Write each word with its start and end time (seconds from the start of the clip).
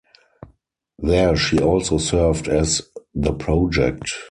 There 0.97 1.35
she 1.37 1.59
also 1.59 1.99
served 1.99 2.47
as 2.47 2.81
the 3.13 3.33
project. 3.33 4.11